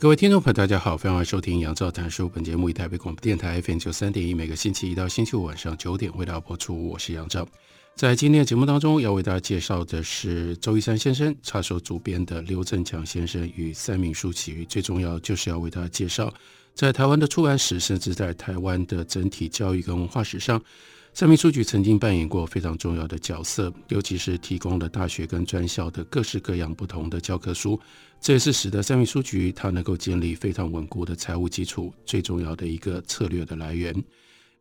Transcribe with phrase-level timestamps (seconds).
[0.00, 2.28] 各位听众朋友，大家好，非常欢迎收听杨照谈书。
[2.28, 6.88] 本节目以台北广播电台 FM 九三点一，每个星期一到星期五晚上九点为大家播出。
[6.90, 7.44] 我是杨照。
[7.96, 14.64] 在今天的节目当中，要为大家介绍的是周一山先生插手主编的刘振强先生与三民书局。
[14.66, 16.32] 最重要就是要为大家介绍，
[16.76, 20.62] 在台湾的出版史，甚至在台湾的整体教育跟文化史上，
[21.18, 27.76] 三民书局曾经扮演过非常重要的角色，尤其是提供了大学跟专校的各式各样不同的教科书。
[28.20, 33.92] 这也是使得三民书局它能够建立非常稳固的财务基础最重要的一个策略的来源。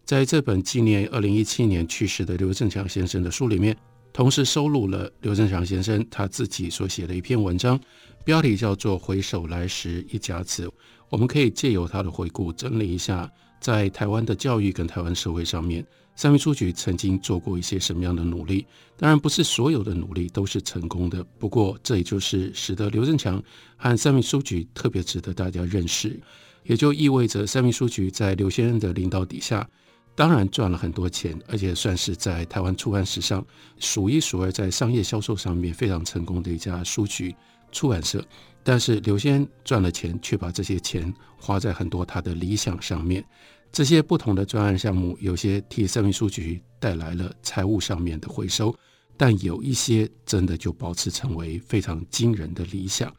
[0.04, 3.78] 在这本纪念二零一七年去世的刘振强先生的书里面，
[4.12, 7.80] 同时收录了刘振强先生他自己所写的一篇文章，
[8.26, 10.66] 标题叫做《回首来时一甲子》。
[11.12, 15.86] 我们可以借由他的回顾，整理一下在台湾的教育跟台湾社会上面。
[16.16, 18.66] 三民书局曾经做过一些什么样的努力？
[18.98, 21.24] 当然不是所有的努力都是成功的。
[21.38, 23.40] 不过这也就是使得刘振强
[23.76, 26.20] 和三民书局特别值得大家认识，
[26.64, 29.70] 也就意味着三民书局在刘先生的领导底下，
[30.16, 33.46] 当然赚了很多钱，而且算是在台湾出版史上
[33.78, 37.36] 数一数二在商业销售上面非常成功的一家书局
[37.72, 38.26] 出版社。
[38.70, 43.24] 但是刘先赚了钱，却把这些钱花在很多他的理想上面。
[43.72, 48.76] 这些不同的专案项目，有些替三民书局带来了财务上面的回收，
[49.16, 53.10] 但有一些真的就保持成为非常惊人的理想。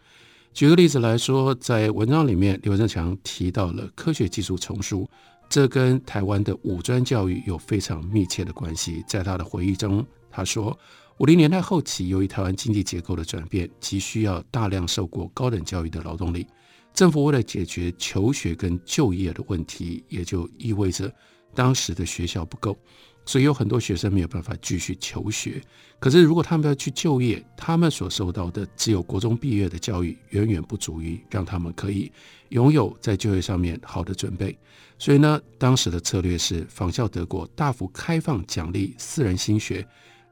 [0.53, 5.09] 举个例子来说，在文章里面，刘振强提到了科学技术丛书，
[5.49, 9.03] 这跟台湾的五专教育有非常密切的关系。
[9.09, 10.79] 在他的回忆中，他说，
[11.19, 16.47] 五零年代后期，由于台湾经济结构的转变，急需要大量受过高等教育的劳动力。
[16.95, 21.13] 政府为了解决求学跟就业的问题，也就意味着
[21.57, 22.79] 当时的学校不够，
[23.27, 25.61] 所以有很多学生没有办法继续求学。
[25.99, 32.13] 可是如果他们要去就业，他们所受到的只有国中毕业的教育，远远不足以让他们可以
[32.51, 34.57] 拥有在就业上面好的准备。
[35.01, 39.85] 所以呢，当时的策略是仿效德国，大幅开放奖励私人新学，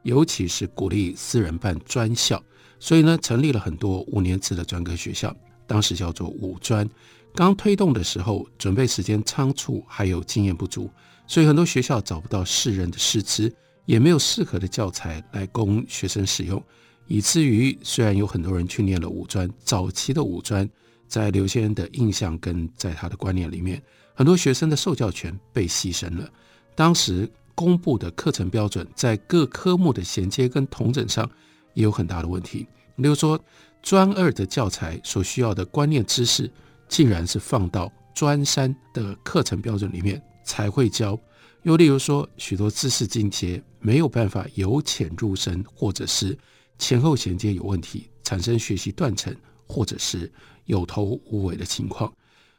[0.06, 2.42] 尤其是鼓励私人办专校。
[2.78, 5.34] 所以呢，成立了很多五年制的专科学校。
[5.66, 6.88] 当时叫做五专，
[7.34, 10.88] 刚推动的时候，准备时间仓促，还有经验不足，
[11.26, 13.52] 所以很多学校找不到适任的师资，
[13.84, 16.62] 也没有适合的教材来供学生使用，
[17.08, 20.68] 以至于虽然有很多人去念了五专，早期的五专
[21.08, 23.82] 在刘先生的印象跟在他的观念里面，
[24.14, 26.30] 很多学生的受教权被牺牲了。
[26.76, 31.28] 当时公布的课程标准在各科目的衔接跟统整上
[31.74, 33.36] 也有很大的问题，例如说。
[33.82, 36.50] 专二的教材所需要的观念知识，
[36.88, 41.16] 竟然是放到专三的课程标准里面才会教。
[41.62, 46.36] 又例如说，许多知识进阶没有办法由浅入深，或者是
[46.80, 49.32] 前后衔接有问题，产生学习断层，
[49.68, 50.32] 或者是
[50.64, 52.12] 有头无尾的情况。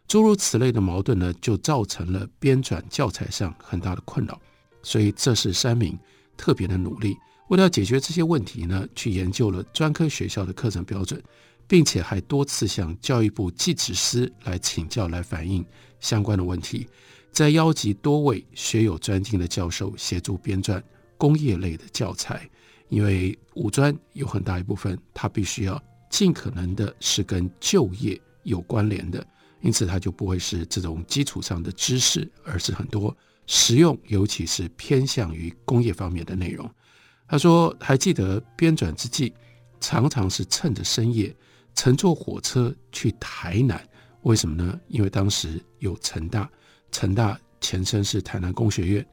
[0.07, 4.39] 诸如此类的矛盾呢，就造成了编纂教材上很大的困扰。
[4.87, 5.99] 所以，这是三民
[6.37, 7.17] 特别的努力。
[7.49, 11.21] 为了解决这些问题呢，去研究了专科学校的课程标准，
[11.67, 15.65] 并且还多次向教育部技职司来请教，来反映
[15.99, 16.87] 相关的问题。
[17.33, 20.81] 再邀集多位学有专精的教授协助编撰
[21.17, 22.49] 工业类的教材，
[22.87, 29.21] 因为五专有很大一部分它必须要尽可能的是跟就业有关联的，
[29.59, 33.13] 因此它就不会是这种基础上的知识，而是很多
[33.47, 36.69] 实用，尤其是偏向于工业方面的内容。
[37.27, 39.33] 他说：“还记得编纂之际，
[39.79, 41.35] 常常是趁着深夜
[41.73, 43.81] 乘坐火车去台南。
[44.21, 44.79] 为什么呢？
[44.87, 46.49] 因为当时有成大，
[46.91, 49.05] 成大前身是台南工学院，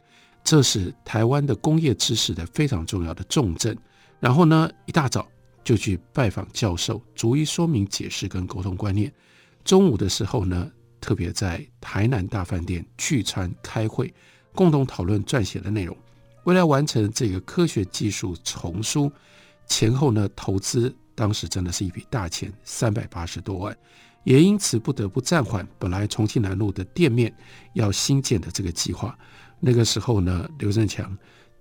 [0.43, 3.77] 这是台湾的工业知识的非常重要的重镇。
[4.21, 5.29] 然后呢，一大早
[5.63, 9.13] 就去拜访教授，逐一说明解释跟沟通观念。
[9.65, 10.71] 中午的时候呢，
[11.05, 14.11] 特别在台南大饭店聚餐开会，
[14.55, 15.95] 共同讨论撰写的内容。”
[16.45, 19.13] 为了完成这个科学技术丛书，
[19.67, 23.77] 前后呢投资当时真的是一笔大钱，三百八十多万，
[24.25, 27.31] 也因此不得不暂缓本来重庆南路的店面
[27.75, 29.19] 要新建的这个计划。
[29.61, 31.15] 那个时候呢，刘振强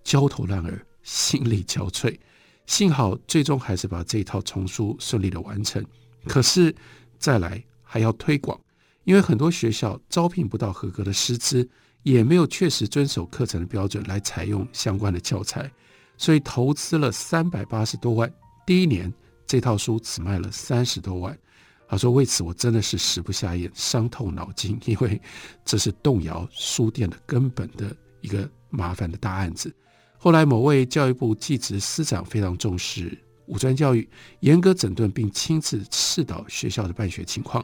[0.05, 0.71] 焦头烂额，
[1.03, 2.17] 心力交瘁，
[2.65, 5.85] 幸好最终还是把这一套丛书顺利的完成。
[6.27, 6.73] 可是
[7.19, 8.57] 再来还要推广，
[9.03, 11.67] 因为很多学校招聘不到合格的师资，
[12.03, 15.71] 也没有确实遵守课程的标准来采用相关的教材，
[16.17, 18.31] 所以投资了三百八十多万，
[18.65, 19.13] 第一年
[19.45, 21.37] 这套书只卖了三十多万。
[21.85, 25.21] 他说：“为此我真的是食不下咽，伤透脑筋，因为
[25.63, 29.71] 这是动摇书店的根本的一个麻烦的大案子。”
[30.17, 33.15] 后来，某位教育部技职司长非常重视
[33.45, 34.09] 五专教育，
[34.39, 37.63] 严格整顿并亲自视导学校的办学情况，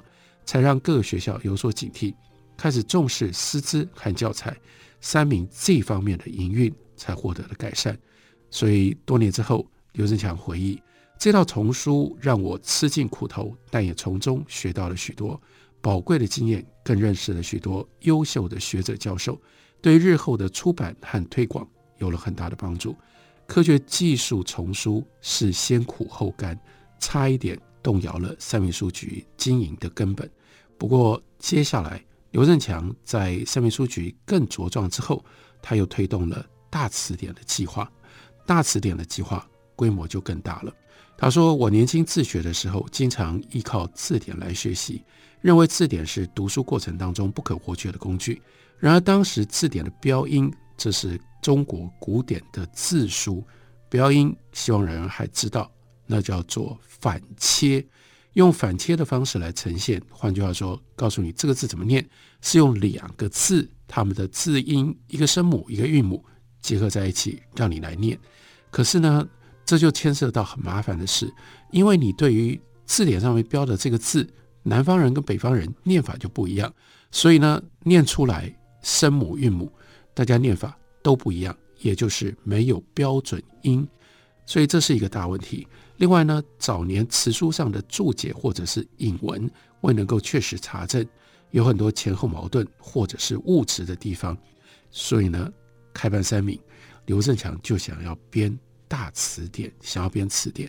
[0.50, 2.12] 才让各个学校有所警惕，
[2.58, 4.58] 开始重视师资和教材。
[5.00, 7.96] 三明这方面的营运才获得了改善。
[8.50, 10.82] 所以多年之后，刘振强回忆。
[11.20, 15.40] 这套丛书让我吃尽苦头，但也从中学到了许多
[15.82, 19.40] 宝贵的经验，更认识了许多优秀的学者教授，
[19.84, 21.68] 对日后的出版和推广
[22.00, 22.96] 有了很大的帮助。
[23.46, 26.60] 科学技术丛书是先苦后甘，
[27.00, 30.30] 差一点动摇了三民书局经营的根本。
[30.78, 35.24] 不过接下来，刘振强在三民书局更茁壮之后，
[35.62, 37.92] 他又推动了大词典的计划，
[38.46, 40.74] 大词典的计划规模就更大了。
[41.18, 45.04] 他说：“我年轻自学的时候，经常依靠字典来学习，
[45.42, 48.42] 认为字典是读书过程当中不可或缺的工具。
[48.78, 53.44] 然而，当时字典的标音，这是中国古典的字书
[53.90, 55.70] 标音，希望人人还知道，
[56.10, 57.86] 那叫做反切，
[58.34, 60.02] 用反切的方式来呈现。
[60.10, 62.04] 换句话说，告诉你这个字怎么念，
[62.42, 66.26] 是用两个字，它们的字音，一个声母，一个韵母
[66.60, 68.20] 结合在一起，让你来念。
[68.72, 69.26] 可是呢？”
[69.70, 71.32] 这就牵涉到很麻烦的事，
[71.70, 74.28] 因为你对于字典上面标的这个字，
[74.64, 76.74] 南方人跟北方人念法就不一样，
[77.12, 78.52] 所以呢，念出来
[78.82, 79.72] 声母韵母，
[80.16, 83.88] 大家念法都不一样，也就是没有标准音，
[84.48, 85.68] 所以这是一个大问题。
[86.00, 89.48] 另外呢，早年词书上的注解或者是引文
[89.82, 91.06] 未能够确实查证，
[91.52, 94.36] 有很多前后矛盾或者是误植的地方，
[94.90, 95.52] 所以呢，
[95.94, 96.58] 开办三民，
[97.06, 98.58] 刘振强就想要编。
[98.88, 100.68] 大词典，想要编词典，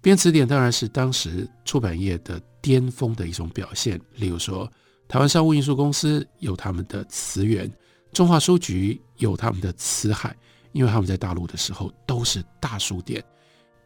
[0.00, 4.00] 编词典当然是当时出版业的巅峰的一种表现。
[4.14, 4.70] 例如说，
[5.08, 7.68] 台湾商务印书公司有他们的词源，
[8.12, 10.32] 中华书局有他们的词海，
[10.70, 13.20] 因为他们在大陆的时候都是大书店，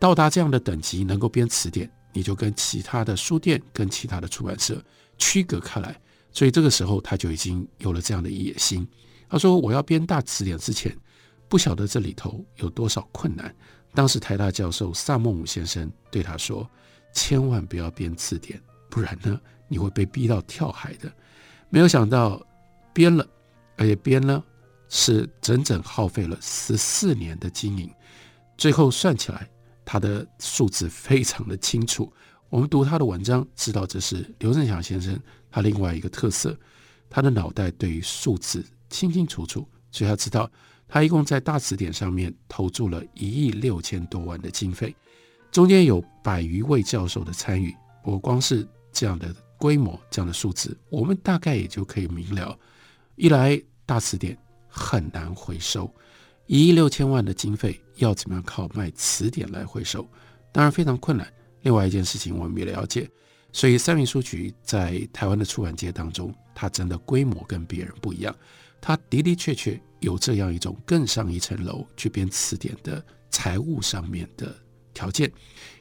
[0.01, 4.83] 到达这样的等级能够编词典，你就跟其他的书店、跟其他的出版社
[5.19, 5.97] 区隔开来。
[6.33, 8.87] 所以这个时候他就已经有了这样的野心。
[9.29, 10.97] 他说：“我要编大词典之前。”
[11.49, 13.55] 不晓得这里头有多少困难。
[13.93, 16.69] 当时台大教授萨孟姆先生对他说
[17.13, 21.13] ：“千万不要编词典，不然呢，你会被逼到跳海的。”
[21.69, 22.41] 没有想到
[22.93, 23.27] 编了，
[23.77, 24.43] 而且编了
[24.89, 27.93] 是整整耗费了十四年的经营。
[28.57, 29.49] 最后算起来，
[29.91, 32.13] 他的数字非常的清楚。
[32.49, 35.21] 我们读他的文章，知道这是刘振祥先生
[35.51, 36.57] 他另外一个特色，
[37.09, 40.49] 他的脑袋对于数字清清楚楚，所以他知道。
[40.87, 44.95] 他一共在大词典上面投注了一亿六千多万的经费，
[45.51, 47.75] 中间有百余位教授的参与。
[48.05, 52.57] 我光是这样的规模、这样的数字，我们大概也就可以明了：
[53.17, 55.93] 一来大词典很难回收，
[56.53, 60.05] 一亿六千万的经费要怎么样靠卖词典来回收？
[60.51, 61.33] 当然非常困难。
[61.63, 63.09] 另外一件事情我们也了解，
[63.53, 68.35] 所以三民书局在台湾的出版界当中，它真的规模跟别人不一样。
[68.81, 74.53] 它的的确确有这样一种更上一层楼去编词典的财务上面的
[74.93, 75.31] 条件，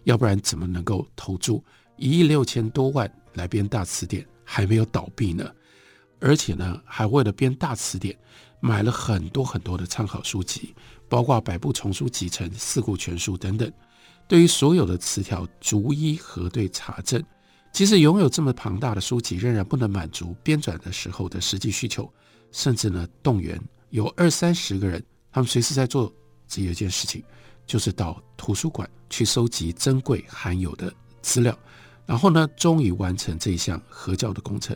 [0.04, 1.64] 要不然怎么能够投注
[1.98, 5.52] 一亿六千多万来编大词典还没有倒闭呢？
[6.20, 8.16] 而且呢，还为了编大词典
[8.60, 10.74] 买了很多很多的参考书籍，
[11.08, 13.72] 包括百部丛书集成、四库全书等等。
[14.28, 17.24] 对于所有的词条逐一核对查证，
[17.72, 22.12] 即使拥有这么庞大的书籍，仍然不能满足编纂的时候的实际需求。
[22.52, 26.14] 甚至呢，动员有二三十个人，他们随时在做
[26.48, 27.24] 只有一件事情，
[27.66, 31.58] 就是到图书馆去收集珍贵罕有的资料，
[32.06, 34.76] 然后呢，终于完成这一项合教的工程。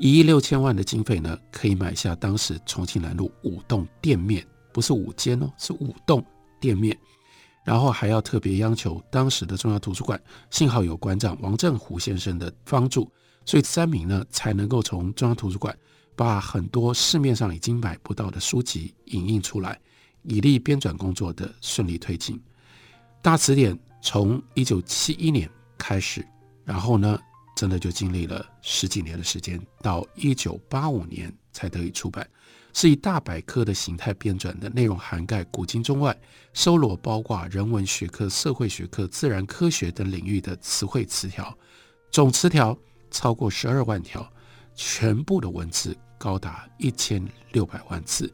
[0.00, 4.42] 一亿六千万的经费呢，可以买下当时重庆南路五栋店面，
[4.72, 6.24] 不是五间哦，是五栋
[6.58, 6.96] 店面。
[7.66, 10.18] 然后还要特别央求当时的中央图书馆，
[10.50, 13.12] 幸好有馆长王正虎先生的帮助，
[13.44, 15.76] 所以三民呢才能够从中央图书馆。
[16.16, 19.78] 把很多市面上已经买不到的书籍影印出来，
[20.22, 22.40] 以利编纂工作的顺利推进。
[23.20, 26.26] 大词典从一九七一年开始，
[26.64, 27.18] 然后呢，
[27.60, 32.26] 真的就经历了十几年的时间，到一九八五年才得以出版，
[32.72, 36.18] 是以大百科的形态编纂的，内容涵盖古今中外，
[36.54, 41.54] 收罗包括人文学科、社会学科、自然科学等领域的词汇词条，
[42.10, 42.74] 总词条
[43.10, 44.26] 超过十二万条，
[44.74, 48.32] 全部的文字高达一千六百万字。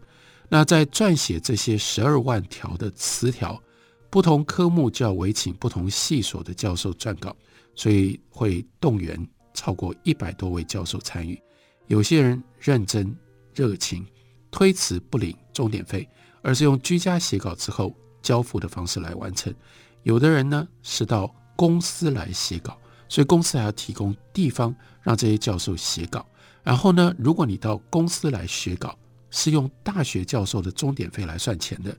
[0.48, 3.60] 那在撰写这些十二万条的词条，
[4.08, 7.36] 不同科目就要委请不同系所的教授撰稿，
[7.76, 9.16] 所以会动员
[9.54, 11.40] 超过一百多位教授参与。
[11.86, 13.16] 有些人认真
[13.54, 14.04] 热情，
[14.50, 16.08] 推辞不领钟点费，
[16.42, 19.54] 而是用居家写稿之后交付的方式来完成。
[20.02, 22.76] 有的人呢是到公司来写稿，
[23.08, 26.26] 所以公司还要提供地方让这些教授写稿。
[26.64, 28.98] 然后呢，如果你到公司来写稿，
[29.30, 31.96] 是用大学教授的钟点费来算钱的。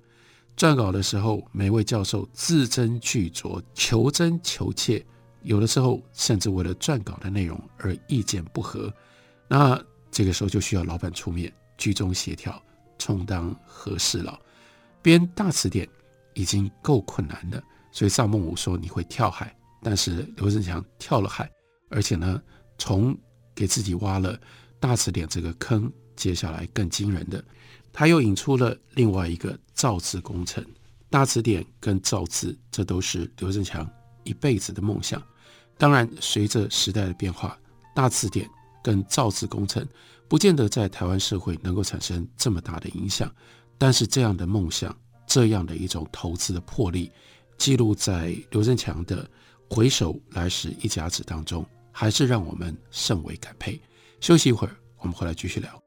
[0.57, 5.05] 撰稿的时候，每位教授字斟句酌，求真求切，
[5.44, 8.94] 有的时候甚至为了撰稿的内容而意见不合。
[9.48, 12.62] 那这个时候就需要老板出面居中协调，
[12.98, 14.39] 充当和事佬。
[15.01, 15.88] 编大词典
[16.34, 21.50] 已经够困难的，所以邵孟武说你会跳海，但是刘振强跳了海，
[21.89, 22.41] 而且呢，
[22.77, 23.17] 从
[23.56, 24.38] 给自己挖了
[24.79, 25.91] 大词典这个坑。
[26.15, 27.44] 接下来更惊人的，
[27.94, 30.65] 他又引出了另外一个造字工程。
[31.12, 33.88] 大词典跟造字，这都是刘振强
[34.27, 35.22] 一辈子的梦想。
[35.77, 37.57] 当然，随着时代的变化，
[37.96, 38.50] 大词典
[38.84, 39.88] 跟造字工程
[40.27, 43.31] 不见得在台湾社会能够产生这么大的影响。
[43.77, 44.96] 但是，这样的梦想，
[45.27, 47.12] 这样的一种投资的魄力，
[47.57, 49.24] 记录在刘振强的
[49.75, 53.79] 《回首来时一甲子》当中，还是让我们甚为感佩。
[54.19, 55.87] 休息一会儿，我们回来继续聊。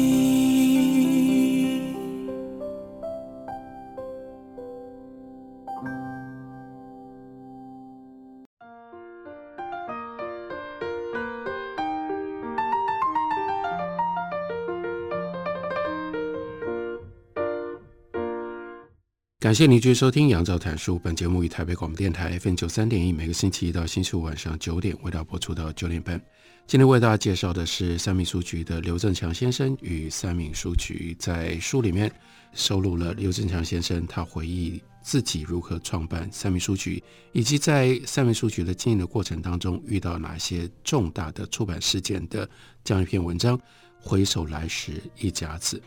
[19.41, 20.97] 感谢您继续收听《杨照谈书》。
[20.99, 26.21] 本节目于台北广播电台 FM 九三点一，每个星期一到星期五晚上九点为大家播出到九点半。
[26.67, 31.15] 今天为大家介绍的是三民书局的刘振强先生与三民书局。
[31.17, 32.13] 在书里面
[32.53, 42.47] 收录了刘振强先生他回忆自己如何创办三民书局，以及在三民书局的经营的过程当中遇到哪些重大的出版事件的
[42.83, 43.59] 这样一篇文章。
[44.03, 45.81] 回首来时一甲子。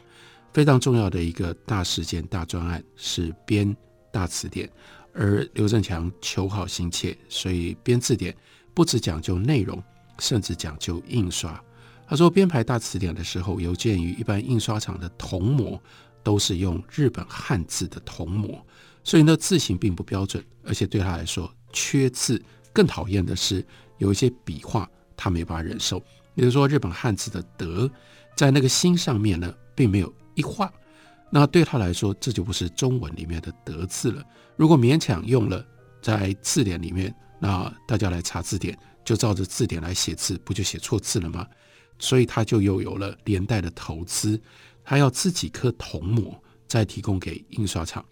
[0.55, 3.77] 非常重要的一个大事件、大专案是编
[4.13, 4.71] 大词典，
[5.13, 8.35] 而刘振强求好心切，所以编字典
[8.73, 9.83] 不只讲究内容，
[10.21, 11.61] 甚至讲究印刷。
[12.07, 15.83] 他说编排大词典的时候，有鉴于一般印刷厂的铜模
[16.23, 18.65] 都是用日本汉字的铜模，
[19.03, 22.41] 所以呢字形并不标准，而且对他来说缺字。
[22.73, 23.65] 更讨厌的是
[23.99, 26.01] 有一些笔画他没法忍受，
[26.35, 27.89] 比如说日本汉字的“德”
[28.37, 30.13] 在那个心上面呢，并没有。
[30.35, 30.73] 一画，
[31.31, 34.25] 那对他来说，这就不是中文里面的“德”字了。
[34.57, 35.65] 如果勉强用了
[36.01, 41.47] 在字典里面，那大家来查字典，就照着字典来写字，不就写错字了吗？
[41.99, 44.41] 所以他就又有了连带的投资，
[44.83, 46.35] 他要自己刻铜模，
[46.67, 48.05] 再提供给印刷厂。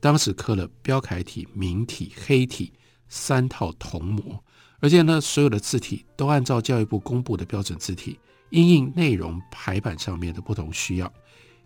[0.00, 2.72] 当时刻了标楷体、明体、黑体
[3.08, 4.42] 三套铜模，
[4.80, 8.18] 而且呢，所有的字体都按照教育部公布的标准字体，
[8.50, 11.12] 因应内容排版上面的不同需要。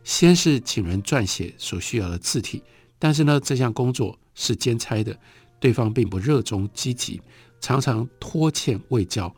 [0.02, 2.62] 先是请人撰写所需要的字体，
[2.98, 5.16] 但是呢，这项工作是兼差的，
[5.58, 7.20] 对方并不热衷积极，
[7.60, 9.32] 常常拖欠未交，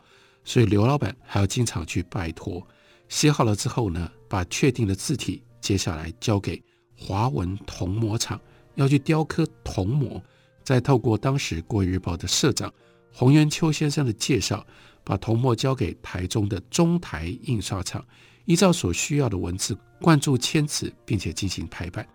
[0.44, 2.66] 所以刘老板还要经常去拜托。
[3.08, 6.62] 写好了之后呢，把确定的字体接下来交给
[6.96, 8.40] 华文铜模厂，
[8.76, 10.22] 要去雕刻铜模，
[10.64, 12.72] 再透过当时《国语日报》的社长
[13.12, 14.66] 洪元秋先生的介绍，
[15.04, 18.02] 把铜模交给台中的中台印刷厂。
[18.44, 22.06] 依照所需要的文字灌注铅词，并且进行排版。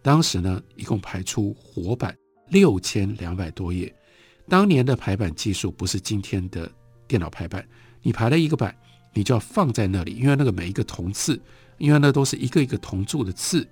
[0.00, 2.16] 当时呢，一共排出活版
[2.48, 3.94] 六千两百多页。
[4.48, 6.70] 当年的排版技术不是今天的
[7.06, 7.66] 电脑排版，
[8.00, 8.74] 你排了一个版，
[9.12, 11.40] 你就要放在那里，因为那个每一个铜字，
[11.78, 13.66] 因为那都是一个一个铜铸的字，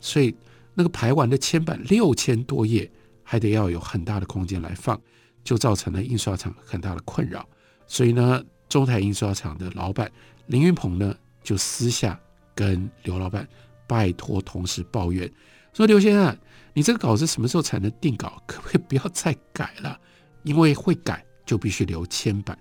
[0.00, 0.34] 所以
[0.74, 2.90] 那个排完的铅版六千多页，
[3.22, 5.00] 还得要有很大的空间来放，
[5.42, 7.46] 就造成了印刷厂很大的困扰。
[7.86, 10.10] 所以呢，中台印刷厂的老板
[10.46, 12.18] 林云鹏呢，就私下
[12.54, 13.46] 跟刘老板
[13.86, 15.30] 拜托同事抱怨
[15.72, 16.38] 说：“刘先生，
[16.72, 18.42] 你这个稿子什么时候才能定稿？
[18.46, 19.98] 可不可以不要再改了？
[20.44, 22.56] 因为会改就必须留铅版。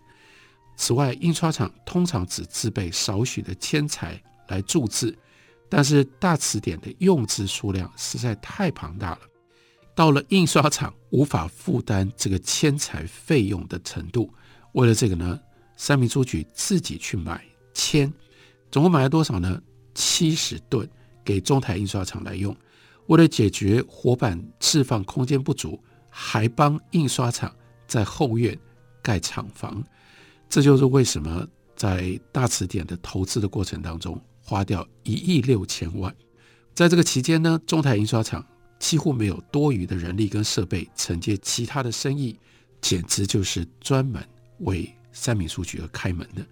[0.75, 5.15] 此外，印刷厂通常只自备少许的铅材来铸字，
[5.69, 9.19] 但是大词典的用字数量实在太庞大了，
[9.93, 14.33] 到了印刷厂无法负担这个铅材费用的程度。
[14.71, 15.39] 为了这个呢，
[15.77, 17.45] 三民书局自己去买
[17.75, 18.11] 铅，
[18.71, 19.61] 总共买了多少呢？
[19.93, 20.87] 七十吨
[21.23, 22.55] 给中台印刷厂来用。
[23.07, 25.77] 为了解决活板释放空间不足，
[26.09, 27.53] 还帮印刷厂
[27.85, 28.57] 在后院
[29.01, 29.83] 盖厂房。
[30.49, 31.45] 这就是为什么
[31.75, 36.15] 在大词典的投资的过程当中，花掉一亿六千万。
[36.73, 38.45] 在这个期间呢，中台印刷厂
[38.79, 42.39] 几乎没有多余的人力跟设备承接其他的生意，
[42.79, 44.25] 简直就是专门
[44.59, 46.45] 为三民书局而开门的。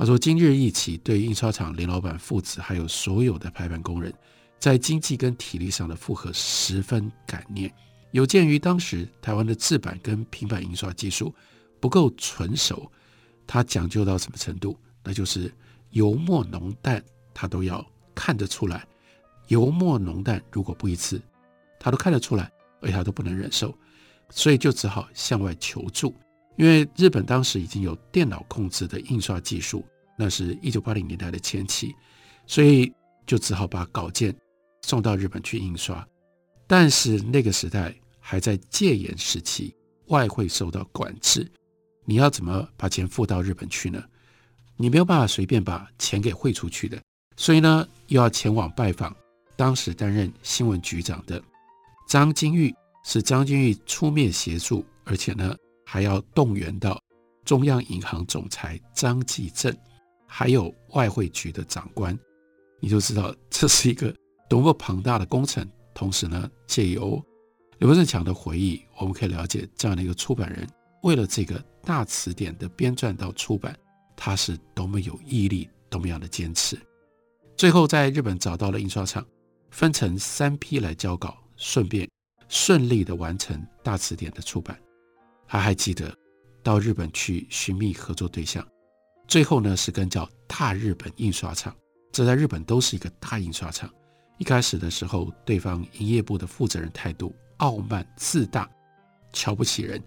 [0.00, 4.10] 他说：“今日一起，对印刷厂林老板父子，还有所有的排版工人，
[4.58, 7.70] 在经济跟体力上的负荷十分感念。
[8.10, 11.34] 有鉴于当时台湾的制版跟平板印刷技术
[11.80, 12.90] 不够纯熟，
[13.46, 14.74] 他讲究到什么程度？
[15.04, 15.52] 那就是
[15.90, 17.04] 油墨浓淡，
[17.34, 18.86] 他都要看得出来。
[19.48, 21.20] 油墨浓淡如果不一致，
[21.78, 23.76] 他都看得出来，而且他都不能忍受，
[24.30, 26.16] 所以就只好向外求助。”
[26.60, 29.82] 因为日本当时已经有电脑控制的印刷技术，
[30.14, 31.96] 那是一九八零年代的前期，
[32.46, 32.92] 所以
[33.24, 34.36] 就只好把稿件
[34.82, 36.06] 送到日本去印刷。
[36.66, 39.74] 但是那个时代还在戒严时期，
[40.08, 41.50] 外汇受到管制，
[42.04, 44.04] 你要怎么把钱付到日本去呢？
[44.76, 47.00] 你没有办法随便把钱给汇出去的，
[47.38, 49.16] 所以呢，又要前往拜访
[49.56, 51.42] 当时担任新闻局长的
[52.06, 52.70] 张金玉，
[53.02, 55.56] 是张金玉出面协助，而且呢。
[55.92, 57.02] 还要动员到
[57.44, 59.76] 中央银行总裁张继正，
[60.24, 62.16] 还有外汇局的长官，
[62.78, 64.14] 你就知道这是一个
[64.48, 65.68] 多么庞大的工程。
[65.92, 67.20] 同时呢，借由
[67.78, 70.64] 刘振强的回忆，我们可以了解这样的一个出版人，
[71.02, 73.76] 为了这个大词典的编撰到出版，
[74.14, 76.78] 他是多么有毅力，多么样的坚持。
[77.56, 79.26] 最后在日本找到了印刷厂，
[79.72, 82.08] 分成三批来交稿，顺便
[82.48, 84.80] 顺利的完成大词典的出版。
[85.52, 86.16] 他还记得
[86.62, 88.64] 到日本去寻觅合作对象，
[89.26, 91.74] 最后呢是跟叫大日本印刷厂，
[92.12, 93.92] 这在日本都是一个大印刷厂。
[94.38, 98.70] 一开始的时候，对方营业部的负责人态度傲慢自大，
[99.32, 100.00] 瞧不起人。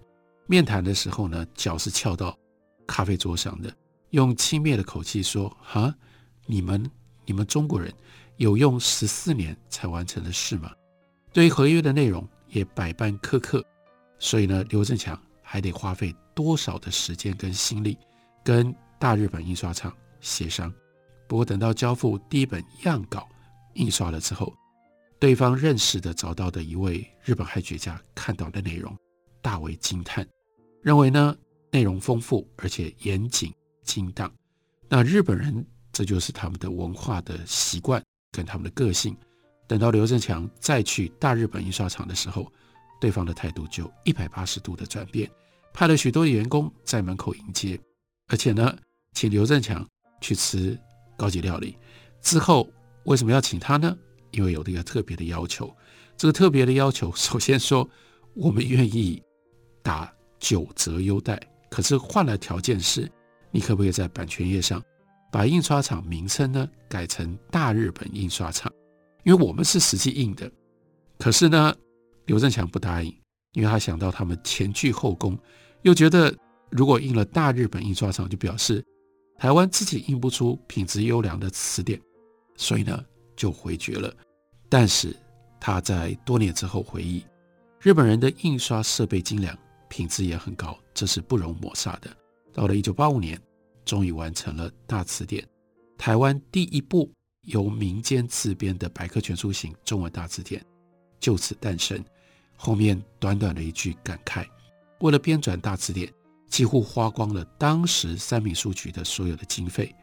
[0.46, 2.34] 面谈的时候呢，脚是翘到
[2.86, 3.70] 咖啡桌上的，
[4.10, 5.94] 用轻蔑的口气说：“哈，
[6.46, 6.90] 你们
[7.26, 7.92] 你们中国人
[8.38, 10.72] 有用十四年才完成的事吗？”
[11.34, 13.62] 对于合约的内容也百般苛刻，
[14.18, 15.20] 所以呢，刘振强。
[15.54, 17.96] 还得花费多少的时间跟心力，
[18.42, 20.74] 跟大日本印刷厂协商。
[21.28, 23.28] 不过等到交付第一本样稿
[23.74, 24.52] 印刷了之后，
[25.20, 28.98] 对方认识的找到的一位日本汉学家看到的内容，
[29.40, 30.26] 大为惊叹，
[30.82, 31.36] 认为呢
[31.70, 34.28] 内容丰富而且严谨精当。
[34.88, 39.16] 那日本人这就是他们的文化的习惯跟他们的个性。
[39.68, 42.52] 等到刘振强再去大日本印刷厂的时候，
[43.00, 45.30] 对方的态度就一百八十度的转变。
[45.74, 47.78] 派了许多员工在门口迎接，
[48.28, 48.74] 而且呢，
[49.12, 49.84] 请刘振强
[50.20, 50.78] 去吃
[51.16, 51.76] 高级料理。
[52.22, 52.70] 之后
[53.06, 53.94] 为什么要请他呢？
[54.30, 55.74] 因为有这个特别的要求。
[56.16, 57.88] 这个特别的要求， 首先说
[58.34, 59.20] 我们愿意
[59.82, 63.10] 打九折优待，可是换来条件是，
[63.50, 64.80] 你可不可以在版权页上
[65.32, 68.72] 把印刷厂名称呢改成大日本印刷厂？
[69.24, 70.48] 因为我们是实际印的。
[71.18, 71.74] 可是呢，
[72.26, 73.12] 刘振强不答应，
[73.54, 75.36] 因为他想到他们前倨后恭。
[75.84, 76.34] 又觉得，
[76.70, 78.82] 如果印了大日本印刷厂，就表示
[79.36, 82.00] 台湾自己印不出品质优良的词典，
[82.56, 83.04] 所以呢
[83.36, 84.10] 就回绝了。
[84.70, 85.14] 但是
[85.60, 87.22] 他在多年之后回忆，
[87.82, 89.54] 日本人的印刷设备精良，
[89.90, 92.10] 品质也很高，这是不容抹杀的。
[92.50, 93.38] 到了一九八五年，
[93.84, 95.46] 终于完成了大词典，
[95.98, 100.64] 台湾第一部由民间自编的百科全书型中文大词典
[101.20, 102.02] 就此诞生。
[102.56, 104.46] 后面短短的一句感慨。
[105.00, 106.12] 为了编纂大词典，
[106.48, 109.94] 几乎花光了当时三民书局的所有的经费，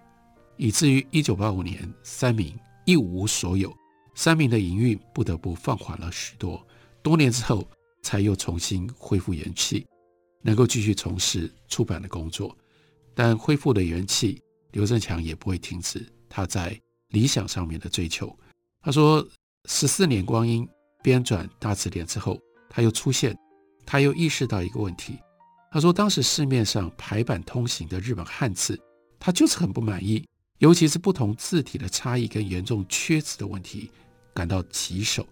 [0.57, 2.53] 以至于一九八五年三民
[2.85, 3.73] 一无所有，
[4.15, 6.65] 三民的营运不得不放缓了许多。
[7.01, 7.67] 多年之后，
[8.03, 9.85] 才又重新恢复元气，
[10.41, 12.55] 能够继续从事出版的工作。
[13.15, 18.37] 但恢复了元气，刘振强也不会停止他在理想上面的追求。
[18.81, 19.25] 他说
[19.69, 20.67] ：“十四年光阴
[21.01, 23.37] 编纂大词典之后，他又出现。”
[23.91, 25.19] 他又意识到一个问题，
[25.69, 28.79] 他说：“当时市面上排版通行的日本汉字，
[29.19, 30.25] 他就是很不满意，
[30.59, 33.91] 尤其是不同字体的差异跟严重缺字的问题
[34.33, 35.27] 感到棘手。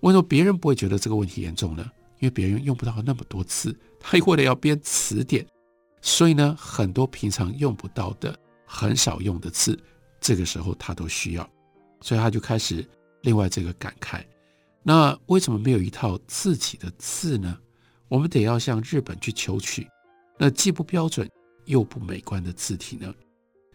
[0.00, 1.88] 为什么别人不会觉得这个问题严重呢？
[2.18, 5.46] 因为别人用不到那么多字，他为了要编词典，
[6.00, 8.36] 所以呢，很多平常用不到的、
[8.66, 9.78] 很少用的字，
[10.20, 11.48] 这个时候他都需要，
[12.00, 12.84] 所以他就开始
[13.20, 14.24] 另外这个感慨。
[14.82, 17.56] 那为什么没有一套自己的字呢？
[18.12, 19.88] 我们得要向日本去求取，
[20.38, 21.26] 那既不标准
[21.64, 23.10] 又不美观的字体呢？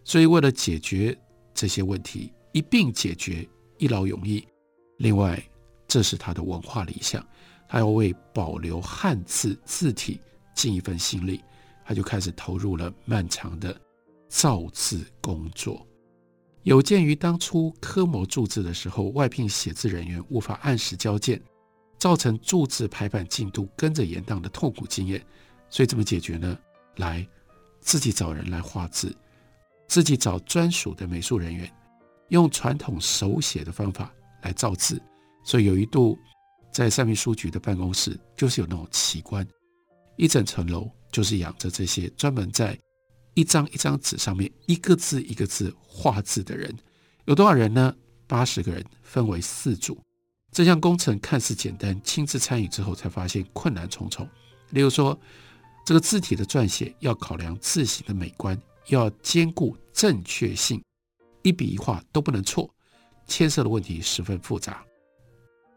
[0.04, 1.18] 所以，为了解决
[1.52, 3.44] 这些问题，一并解决，
[3.78, 4.46] 一劳永逸。
[4.98, 5.42] 另外，
[5.88, 7.26] 这是他的文化理想，
[7.68, 10.20] 他要为保留汉字字体
[10.54, 11.42] 尽一份心力，
[11.84, 13.76] 他就开始投入了漫长的
[14.28, 15.84] 造字工作。
[16.62, 21.42] 有鉴于当初科模铸字的时候，外聘写字人员无法按时交件，
[21.98, 25.24] 造成注字排版进度跟着延宕的痛苦经验，
[25.68, 26.58] 所以怎么解决呢？
[26.96, 27.26] 来，
[27.80, 29.14] 自己找人来画字。
[29.88, 31.72] 自己找专属的美术人员，
[32.28, 35.00] 用传统手写的方法来造字。
[35.42, 36.18] 所以有一度，
[36.70, 39.48] 在三民书局的办公室，就是有那种奇观，
[40.16, 42.78] 一整层楼就是养着这些专门在
[43.32, 46.70] 一张一张纸上面一个字一个字画字的人。
[47.24, 47.94] 有多少人呢？
[48.26, 49.98] 八十个人，分为四组。
[50.50, 54.28] 这项工程看似简单，亲自参与之后才发现困难重重。
[54.70, 55.18] 例如说，
[55.84, 58.60] 这个字体的撰写要考量字形的美观。
[58.88, 60.82] 要兼顾正确性，
[61.42, 62.66] 一笔一画都不能错，
[63.26, 64.82] 牵涉的问题十分复杂。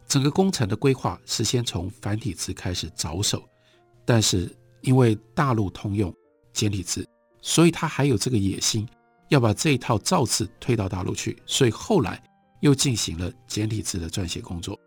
[0.07, 3.43] 整个工程的规划是先从繁体字开始着手，
[4.05, 6.15] 但是因为大陆通用
[6.53, 7.05] 简体字，
[7.41, 8.87] 所以他还有这个野心，
[9.27, 12.23] 要把这一套造字推到大陆去，所以后来
[12.61, 14.79] 又进行了简体字的撰写工作。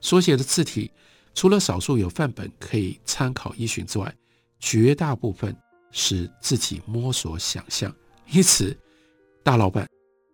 [0.00, 0.92] 所写的字体
[1.34, 4.14] 除了少数有范本可以参考依循之外，
[4.60, 5.56] 绝大部分。
[5.94, 7.94] 是自己摸索想象，
[8.30, 8.74] 因此
[9.42, 9.86] 大老板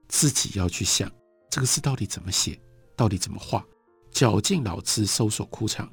[0.06, 1.10] 自己要去想
[1.50, 2.56] 这个字到底怎么写，
[2.94, 3.66] 到底怎么画，
[4.12, 5.92] 绞尽脑汁搜索枯肠。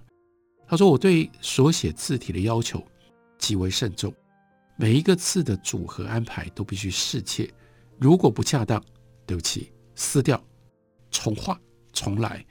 [0.67, 2.79] 他说：“我对所写字体的要求
[3.39, 4.13] 极为慎重，
[4.77, 7.51] 每一个字的组合安排都必须适切，
[7.97, 8.79] 如果不恰当，
[9.25, 10.39] 对不起，撕掉，
[11.15, 11.59] 重画，
[11.93, 12.45] 重来。”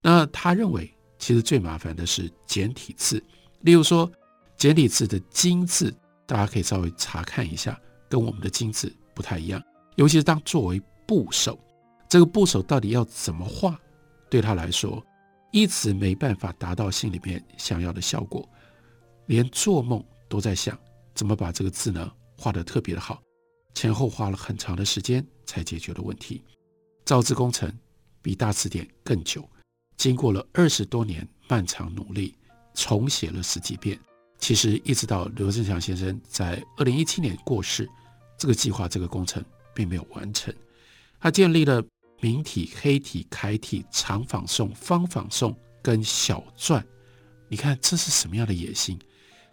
[0.00, 3.22] 那他认为，其实最麻烦的是简体字，
[3.62, 4.10] 例如说
[4.56, 5.92] 简体字的“金”字。
[6.26, 9.62] 大家可以稍微查看一下，跟我们的“金”字不太一样。
[9.96, 11.58] 尤其是当作为部首，
[12.08, 13.78] 这个部首到底要怎么画？
[14.30, 15.04] 对他来说，
[15.52, 18.48] 一直没办法达到心里面想要的效果，
[19.26, 20.78] 连做梦都在想
[21.14, 23.22] 怎么把这个字呢画得特别的好。
[23.74, 26.42] 前后花了很长的时间才解决了问题。
[27.04, 27.70] 造字工程
[28.24, 29.46] 比大词典更久，
[29.98, 32.34] 经过了二十多年漫长努力，
[32.72, 34.00] 重写了十几遍。
[34.38, 37.86] 其实一直到刘振强先生在二零一七年过世，
[38.38, 40.52] 这个计划、这个工程并没有完成。
[41.20, 41.84] 他建立了
[42.22, 46.82] 明体、黑体、楷体、长仿宋、方仿宋跟小篆。
[47.48, 48.98] 你看这是什么样的野心？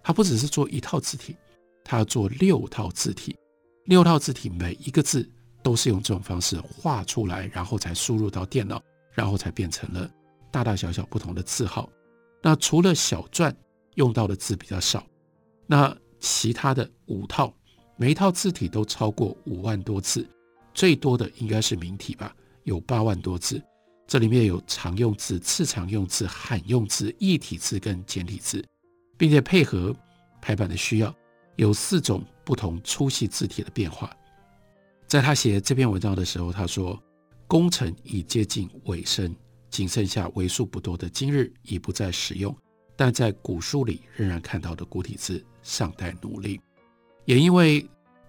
[0.02, 1.36] 他不只是做一套字体，
[1.84, 3.36] 他要做六套字体。
[3.84, 5.30] 六套字体每一个字
[5.64, 10.10] 都是用这种方式画出来，然后才输入到电脑，然后才变成了
[10.52, 11.90] 大大小小不同的字号。
[12.42, 13.54] 那除了小篆，
[13.96, 15.06] 用到的字比较少，
[15.68, 17.54] 那其他的五套，
[17.98, 20.28] 每一套字体都超过五万多字，
[20.74, 23.62] 最多的应该是明体吧，有八万多字。
[24.08, 28.66] 这里面有常用字、次常用字、罕用字、异体字跟简体字，
[29.18, 29.96] 并且配合
[30.42, 31.16] 排版的需要，
[31.56, 34.14] 有四种不同粗细字体的变化。
[35.12, 36.98] 在他写这篇文章的时候，他说
[37.46, 39.36] 工程已接近尾声，
[39.70, 42.56] 仅剩下为数不多的今日已不再使用。
[42.96, 46.62] 但在古书里仍然看到的古体字尚待努力，
[47.26, 47.86] 也因为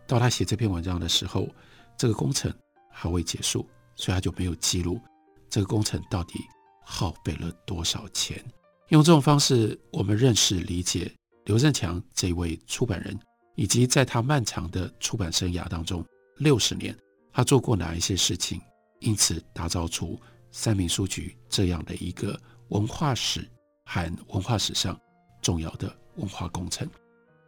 [0.09, 1.49] 到他写这篇文章的时候，
[1.97, 2.53] 这个工程
[2.90, 3.64] 还未结束，
[3.95, 5.01] 所以他就没有记录
[5.49, 6.40] 这个工程到底
[6.85, 8.45] 耗费了多少钱。
[8.88, 11.14] 用这种方式，我们认识理解
[11.45, 13.16] 刘振强这位出版人，
[13.55, 16.05] 以及在他漫长的出版生涯当中
[16.38, 16.97] 六十年，
[17.33, 18.61] 他做过哪一些事情，
[19.01, 23.49] 因此打造出三民书局这样的一个文化史。
[23.85, 24.99] 和文化史上
[25.42, 26.88] 重要的文化工程，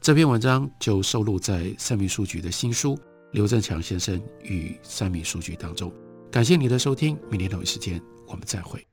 [0.00, 2.96] 这篇文章就收录在三民书局的新书
[3.32, 5.90] 《刘振强先生与三民书局》当中。
[6.30, 8.84] 感谢你的收听，明天同一时间我们再会。